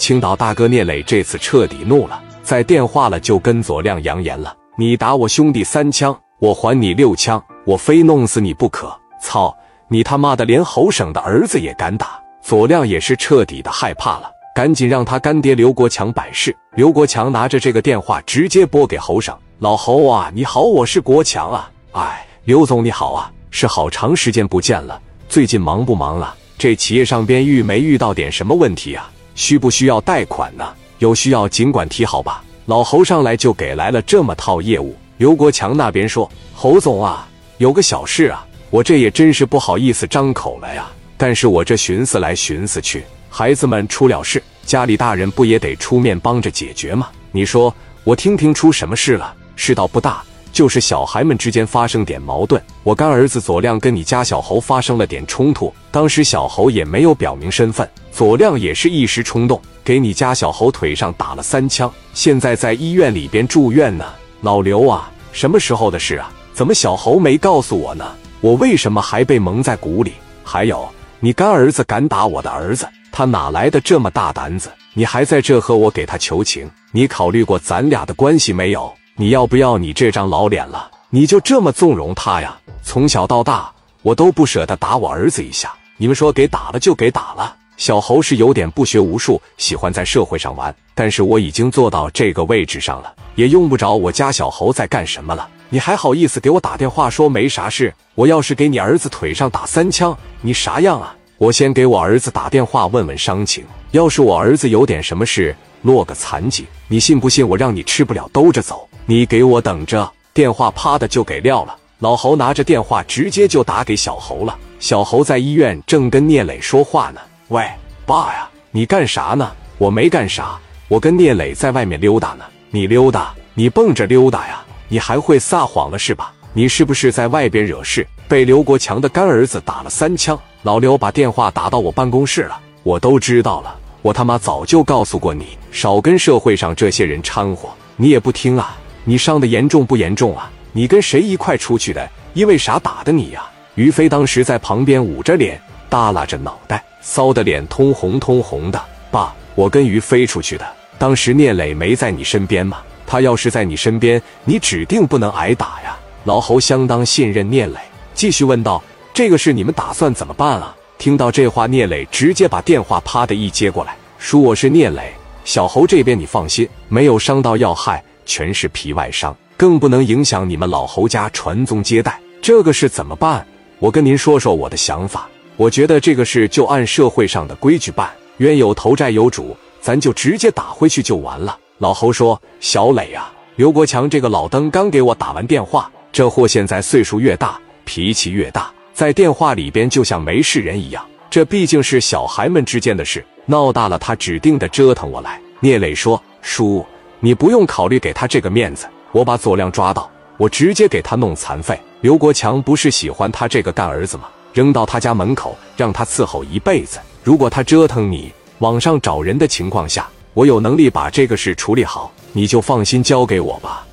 [0.00, 8.90] 青岛大哥聂磊这次彻底怒了，在电话了就跟左亮扬言了：“你打我兄弟三枪，我还你六枪，我非弄死你不可！
[9.22, 9.54] 操
[9.88, 16.56] 你他妈的，连侯省的儿子也敢打！”左亮也是彻底的害怕了，赶紧让他干爹刘国强摆事。
[16.76, 21.70] 刘国强拿着这个电话直接拨给侯省：“老侯啊，你好，我是国强啊。
[21.92, 24.98] 哎，刘总你好啊，是好长时间不见了，
[25.28, 26.34] 最近忙不忙啊？
[26.56, 29.10] 这企业上边遇没遇到点什么问题啊？
[29.40, 30.68] 需不需要贷款呢？
[30.98, 34.94] 有需要尽管提好吧。”老侯上来就给来了这么套业务。
[35.16, 37.26] 刘国强那边说：“侯总啊，
[37.56, 40.86] 有个小事啊，我这也真是不好意思张口了呀。
[41.16, 47.08] 但是我这寻思来寻思去，孩子们出了事，家里大人不也得出面帮着解决吗？
[47.32, 49.34] 你说我听听出什么事了？
[49.56, 50.22] 事倒不大，
[50.60, 52.62] 就是小孩们之间发生点矛盾。
[52.82, 64.04] 我干儿子左亮跟你家小侯发生了点冲突，当时小侯也没有表明身份，左亮也是一时冲动。”给你家小侯腿上打了三枪，现在在医院里边住院呢。
[64.42, 66.30] 老刘啊，什么时候的事啊？
[66.52, 68.04] 怎么小侯没告诉我呢？
[68.42, 70.12] 我为什么还被蒙在鼓里？
[70.44, 70.86] 还有，
[71.20, 74.70] 你干儿子敢打我的儿子，他哪来的这么大胆子？
[74.92, 76.70] 你还在这和我给他求情？
[76.92, 78.92] 你考虑过咱俩的关系没有？
[79.20, 80.90] 你要不要你这张老脸了？
[81.10, 82.58] 你就这么纵容他呀？
[82.82, 85.70] 从小到大，我都不舍得打我儿子一下。
[85.98, 87.54] 你们说给打了就给打了。
[87.76, 90.74] 小侯是有点不学无术，喜欢在社会上玩。
[90.94, 95.46] 但是我已经做到这个位置上了，也用不着我家小侯在干什么了。
[95.68, 97.94] 你还好意思给我打电话说没啥事？
[98.14, 101.14] 我要是给你儿子腿上打三枪，你啥样啊？
[101.36, 103.66] 我先给我儿子打电话问问伤情。
[103.90, 108.88] 要是我儿子有点什么事，落个残疾，你信不信我让你吃不了兜着走？
[109.10, 110.08] 你给我等着！
[110.32, 111.76] 电话啪的就给撂了。
[111.98, 114.56] 老侯拿着电话直接就打给小侯了。
[114.78, 117.20] 小侯在医院正跟聂磊说话呢。
[117.48, 117.68] 喂，
[118.06, 119.50] 爸呀，你干啥呢？
[119.78, 122.44] 我没干啥，我跟聂磊在外面溜达呢。
[122.70, 124.62] 你溜达，你蹦着溜达呀？
[124.86, 126.32] 你还会撒谎了是吧？
[126.52, 130.38] 你是不是在外边惹事，被刘国强的干儿子打了三枪？
[130.62, 133.74] 老刘把电话打到我办公室了，我都知道了。
[134.02, 137.68] 我他妈早就告诉过你，少跟社会上这些人掺和。
[137.96, 138.76] 你也不听啊？
[139.04, 140.50] 你伤的严重不严重啊？
[140.72, 142.08] 你跟谁一块出去的？
[142.34, 143.42] 因为啥打的你呀？
[143.74, 146.84] 于飞当时在旁边捂着脸，耷拉着脑袋。
[147.02, 148.80] 臊的脸通红通红的，
[149.10, 150.66] 爸，我跟于飞出去的。
[150.98, 152.78] 当时聂磊没在你身边吗？
[153.06, 155.96] 他要是在你身边，你指定不能挨打呀。
[156.24, 157.78] 老侯相当信任聂磊，
[158.12, 158.82] 继续问道
[159.14, 165.12] ：“这个事你们打算怎么办啊？”听到这话，聂磊直接把电话啪的一接过来，叔，我是聂磊，
[165.44, 172.20] 小侯这边你放心，没有伤到要害，全是皮外伤，更不能影响你们老侯家传宗接代。
[172.40, 173.44] 这个事怎么办？
[173.80, 175.28] 我跟您说说我的想法。
[175.56, 181.58] 我觉得这个事就按社会上的规矩办，冤有头债有主，咱就直接打回去就完了。
[181.78, 191.04] 老侯说：“小磊啊，刘国强这个老登刚给我打完电话，这货现在岁数越大，脾气越大，在电话里边就像没事人一样。
[191.28, 196.86] 这毕竟是小孩们之间的事，闹大了他指定的折腾我来。”聂磊说：“叔，
[197.22, 201.78] 你不用考虑给他这个面子，我把左亮抓到，我直接给他弄残废。
[202.00, 206.98] 刘国强不是喜欢他这个干儿子吗？”扔到他家门口，让他伺候一辈子。
[207.22, 213.86] 如果他折腾你，网上找人的情况下，我有能力把这个事处理好，你就放心交给我吧。